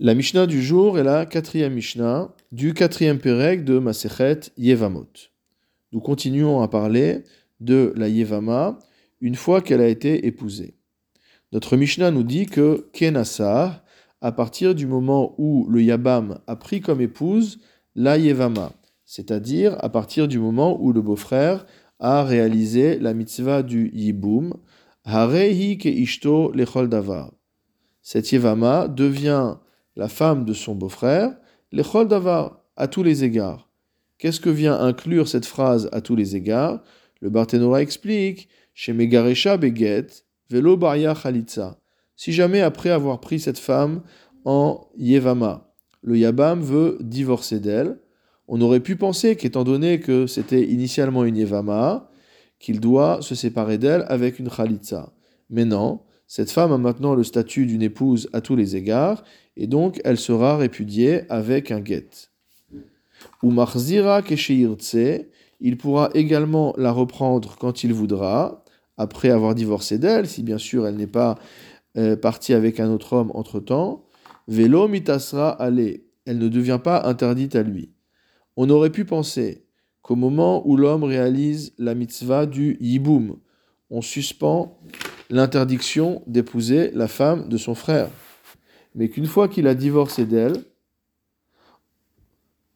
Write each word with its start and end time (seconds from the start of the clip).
La 0.00 0.16
Mishnah 0.16 0.46
du 0.46 0.60
jour 0.60 0.98
est 0.98 1.04
la 1.04 1.24
quatrième 1.24 1.74
Mishnah 1.74 2.34
du 2.50 2.74
quatrième 2.74 3.20
Pérec 3.20 3.64
de 3.64 3.78
Masechet 3.78 4.40
Yevamot. 4.58 5.06
Nous 5.92 6.00
continuons 6.00 6.62
à 6.62 6.66
parler 6.66 7.22
de 7.60 7.92
la 7.94 8.08
Yevama 8.08 8.80
une 9.20 9.36
fois 9.36 9.60
qu'elle 9.60 9.80
a 9.80 9.86
été 9.86 10.26
épousée. 10.26 10.74
Notre 11.52 11.76
Mishnah 11.76 12.10
nous 12.10 12.24
dit 12.24 12.46
que 12.46 12.88
Kenassar, 12.92 13.84
à 14.20 14.32
partir 14.32 14.74
du 14.74 14.88
moment 14.88 15.36
où 15.38 15.68
le 15.70 15.80
Yabam 15.80 16.40
a 16.48 16.56
pris 16.56 16.80
comme 16.80 17.00
épouse 17.00 17.60
la 17.94 18.18
Yevama, 18.18 18.72
c'est-à-dire 19.04 19.76
à 19.78 19.90
partir 19.90 20.26
du 20.26 20.40
moment 20.40 20.76
où 20.82 20.92
le 20.92 21.02
beau-frère 21.02 21.66
a 22.00 22.24
réalisé 22.24 22.98
la 22.98 23.14
mitzvah 23.14 23.62
du 23.62 23.92
Yibum, 23.94 24.54
Harehi 25.04 25.78
ke 25.78 25.86
ishto 25.86 26.50
lechol 26.50 26.88
davar. 26.88 27.32
Cette 28.02 28.32
Yevama 28.32 28.88
devient 28.88 29.54
la 29.96 30.08
femme 30.08 30.44
de 30.44 30.52
son 30.52 30.74
beau-frère, 30.74 31.36
l'echol 31.72 32.08
davar, 32.08 32.60
à 32.76 32.88
tous 32.88 33.02
les 33.02 33.22
égards. 33.24 33.68
Qu'est-ce 34.18 34.40
que 34.40 34.50
vient 34.50 34.78
inclure 34.78 35.28
cette 35.28 35.46
phrase 35.46 35.88
à 35.92 36.00
tous 36.00 36.16
les 36.16 36.36
égards? 36.36 36.82
Le 37.20 37.30
Barthénora 37.30 37.82
explique 37.82 38.48
chez 38.74 38.92
Megaresha 38.92 39.56
Beget, 39.56 40.06
Velo 40.50 40.76
Baria 40.76 41.14
Khalitza. 41.14 41.78
Si 42.16 42.32
jamais 42.32 42.60
après 42.60 42.90
avoir 42.90 43.20
pris 43.20 43.40
cette 43.40 43.58
femme 43.58 44.02
en 44.44 44.88
Yevama, 44.96 45.72
le 46.02 46.18
Yabam 46.18 46.60
veut 46.60 46.98
divorcer 47.00 47.60
d'elle, 47.60 47.98
on 48.46 48.60
aurait 48.60 48.80
pu 48.80 48.96
penser 48.96 49.36
qu'étant 49.36 49.64
donné 49.64 50.00
que 50.00 50.26
c'était 50.26 50.64
initialement 50.64 51.24
une 51.24 51.36
Yevama, 51.36 52.10
qu'il 52.58 52.78
doit 52.78 53.22
se 53.22 53.34
séparer 53.34 53.78
d'elle 53.78 54.04
avec 54.08 54.38
une 54.38 54.50
Khalitza. 54.50 55.12
Mais 55.48 55.64
non, 55.64 56.00
cette 56.26 56.50
femme 56.50 56.72
a 56.72 56.78
maintenant 56.78 57.14
le 57.14 57.24
statut 57.24 57.66
d'une 57.66 57.82
épouse 57.82 58.28
à 58.32 58.40
tous 58.40 58.56
les 58.56 58.76
égards, 58.76 59.22
et 59.56 59.66
donc 59.66 60.00
elle 60.04 60.18
sera 60.18 60.56
répudiée 60.56 61.22
avec 61.30 61.70
un 61.70 61.80
guet. 61.80 62.08
Ou 63.42 63.50
marzira 63.50 64.22
il 65.60 65.78
pourra 65.78 66.10
également 66.14 66.74
la 66.76 66.92
reprendre 66.92 67.56
quand 67.58 67.84
il 67.84 67.92
voudra, 67.92 68.64
après 68.96 69.30
avoir 69.30 69.54
divorcé 69.54 69.98
d'elle, 69.98 70.26
si 70.26 70.42
bien 70.42 70.58
sûr 70.58 70.86
elle 70.86 70.96
n'est 70.96 71.06
pas 71.06 71.38
euh, 71.96 72.16
partie 72.16 72.54
avec 72.54 72.80
un 72.80 72.90
autre 72.90 73.12
homme 73.12 73.30
entre-temps. 73.34 74.04
Velo 74.48 74.88
mitasra 74.88 75.50
allez, 75.50 76.06
elle 76.26 76.38
ne 76.38 76.48
devient 76.48 76.80
pas 76.82 77.06
interdite 77.06 77.56
à 77.56 77.62
lui. 77.62 77.92
On 78.56 78.70
aurait 78.70 78.90
pu 78.90 79.04
penser 79.04 79.66
qu'au 80.02 80.16
moment 80.16 80.66
où 80.68 80.76
l'homme 80.76 81.04
réalise 81.04 81.72
la 81.78 81.94
mitzvah 81.94 82.46
du 82.46 82.76
yiboum, 82.80 83.38
on 83.90 84.02
suspend 84.02 84.78
l'interdiction 85.34 86.22
d'épouser 86.28 86.92
la 86.92 87.08
femme 87.08 87.48
de 87.48 87.56
son 87.56 87.74
frère. 87.74 88.08
Mais 88.94 89.08
qu'une 89.08 89.26
fois 89.26 89.48
qu'il 89.48 89.66
a 89.66 89.74
divorcé 89.74 90.26
d'elle, 90.26 90.62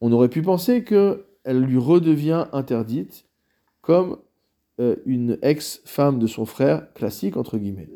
on 0.00 0.10
aurait 0.10 0.28
pu 0.28 0.42
penser 0.42 0.82
qu'elle 0.82 1.60
lui 1.60 1.78
redevient 1.78 2.46
interdite 2.52 3.26
comme 3.80 4.18
euh, 4.80 4.96
une 5.06 5.38
ex-femme 5.42 6.18
de 6.18 6.26
son 6.26 6.46
frère, 6.46 6.92
classique 6.94 7.36
entre 7.36 7.58
guillemets. 7.58 7.90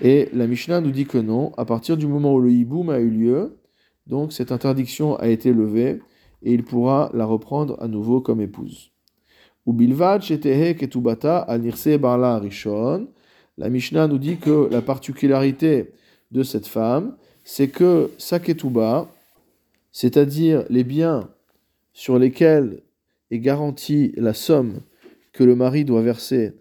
Et 0.00 0.28
la 0.32 0.48
Mishnah 0.48 0.80
nous 0.80 0.90
dit 0.90 1.06
que 1.06 1.18
non, 1.18 1.52
à 1.56 1.64
partir 1.64 1.96
du 1.96 2.08
moment 2.08 2.34
où 2.34 2.40
le 2.40 2.50
hiboum 2.50 2.90
a 2.90 2.98
eu 2.98 3.10
lieu, 3.10 3.60
donc 4.08 4.32
cette 4.32 4.50
interdiction 4.50 5.14
a 5.14 5.28
été 5.28 5.52
levée 5.52 6.00
et 6.42 6.52
il 6.52 6.64
pourra 6.64 7.12
la 7.14 7.26
reprendre 7.26 7.80
à 7.80 7.86
nouveau 7.86 8.20
comme 8.20 8.40
épouse. 8.40 8.90
Al 9.64 11.60
nirse 11.60 11.88
barla 12.00 12.40
la 13.58 13.68
Mishnah 13.68 14.08
nous 14.08 14.18
dit 14.18 14.38
que 14.38 14.68
la 14.70 14.82
particularité 14.82 15.92
de 16.30 16.42
cette 16.42 16.66
femme, 16.66 17.16
c'est 17.44 17.68
que 17.68 18.10
sa 18.18 18.38
c'est-à-dire 19.92 20.64
les 20.70 20.84
biens 20.84 21.28
sur 21.92 22.18
lesquels 22.18 22.82
est 23.30 23.40
garantie 23.40 24.12
la 24.16 24.34
somme 24.34 24.80
que 25.32 25.44
le 25.44 25.54
mari 25.54 25.84
doit 25.84 26.02
verser 26.02 26.52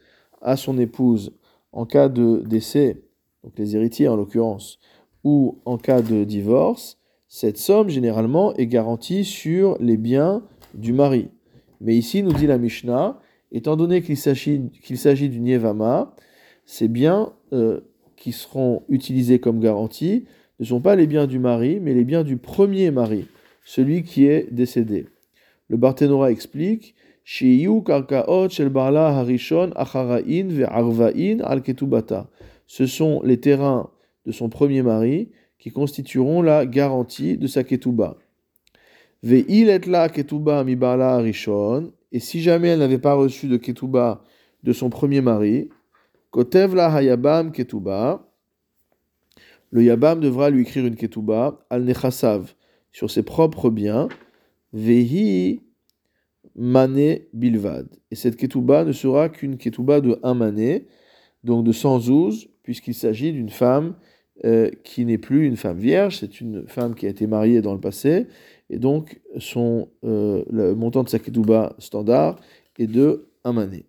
à 0.42 0.58
son 0.58 0.78
épouse 0.78 1.34
en 1.72 1.86
cas 1.86 2.10
de 2.10 2.44
décès, 2.46 3.02
donc 3.44 3.54
les 3.58 3.76
héritiers 3.76 4.08
en 4.08 4.16
l'occurrence, 4.16 4.80
ou 5.24 5.60
en 5.66 5.78
cas 5.78 6.02
de 6.02 6.24
divorce, 6.24 6.98
cette 7.28 7.58
somme 7.58 7.90
généralement 7.90 8.54
est 8.56 8.68
garantie 8.68 9.24
sur 9.24 9.78
les 9.80 9.98
biens 9.98 10.44
du 10.74 10.92
mari. 10.92 11.30
Mais 11.80 11.96
ici, 11.96 12.24
nous 12.24 12.34
dit 12.34 12.48
la 12.48 12.58
Mishnah, 12.58 13.20
étant 13.52 13.76
donné 13.76 14.02
qu'il 14.02 14.18
s'agit 14.18 14.60
d'une 15.30 15.48
Yevama, 15.48 16.14
ces 16.72 16.88
biens 16.88 17.34
euh, 17.52 17.82
qui 18.16 18.32
seront 18.32 18.84
utilisés 18.88 19.40
comme 19.40 19.60
garantie 19.60 20.24
ne 20.62 20.66
sont 20.66 20.80
pas 20.80 20.96
les 20.96 21.06
biens 21.06 21.28
du 21.28 21.38
mari, 21.38 21.82
mais 21.82 21.94
les 21.94 22.06
biens 22.06 22.24
du 22.24 22.38
premier 22.38 22.92
mari, 22.92 23.28
celui 23.66 24.04
qui 24.04 24.26
est 24.26 24.48
décédé. 24.54 25.08
Le 25.68 25.76
Barthénora 25.76 26.32
explique 26.32 26.96
ce 27.26 27.68
sont 32.88 33.22
les 33.22 33.42
terrains 33.42 33.90
de 34.26 34.32
son 34.32 34.48
premier 34.48 34.82
mari 34.82 35.28
qui 35.60 35.72
constitueront 35.72 36.42
la 36.42 36.66
garantie 36.66 37.38
de 37.38 37.48
sa 37.48 37.66
ketuba. 37.66 38.16
Et 39.24 39.46
si 42.20 42.42
jamais 42.42 42.68
elle 42.70 42.80
n'avait 42.80 42.98
pas 42.98 43.14
reçu 43.14 43.48
de 43.48 43.58
ketuba 43.58 44.24
de 44.64 44.72
son 44.72 44.90
premier 44.90 45.20
mari, 45.20 45.68
Kotev 46.32 46.76
la 46.76 46.90
hayabam 46.94 47.52
ketuba. 47.52 48.28
Le 49.72 49.84
yabam 49.84 50.20
devra 50.20 50.50
lui 50.50 50.62
écrire 50.62 50.86
une 50.86 50.96
ketuba 50.96 51.66
al 51.70 51.84
nechasav 51.84 52.54
sur 52.92 53.12
ses 53.12 53.24
propres 53.24 53.70
biens. 53.70 54.10
Vehi 54.74 55.62
mane 56.56 57.20
bilvad. 57.34 57.88
Et 58.12 58.16
cette 58.16 58.36
ketuba 58.36 58.86
ne 58.86 58.92
sera 58.92 59.30
qu'une 59.30 59.58
ketuba 59.58 60.02
de 60.02 60.20
un 60.24 60.34
mané, 60.34 60.88
donc 61.44 61.66
de 61.66 61.72
112, 61.72 62.50
puisqu'il 62.64 62.94
s'agit 62.94 63.32
d'une 63.32 63.50
femme 63.50 63.96
euh, 64.46 64.70
qui 64.84 65.06
n'est 65.06 65.18
plus 65.18 65.46
une 65.46 65.58
femme 65.58 65.78
vierge, 65.78 66.18
c'est 66.20 66.42
une 66.42 66.68
femme 66.68 66.96
qui 66.96 67.06
a 67.06 67.10
été 67.10 67.28
mariée 67.28 67.62
dans 67.62 67.74
le 67.74 67.80
passé, 67.80 68.28
et 68.70 68.80
donc 68.80 69.22
son, 69.38 69.90
euh, 70.04 70.44
le 70.50 70.76
montant 70.76 71.04
de 71.04 71.10
sa 71.10 71.20
ketuba 71.20 71.76
standard 71.80 72.40
est 72.80 72.88
de 72.88 73.30
un 73.44 73.54
mané. 73.54 73.86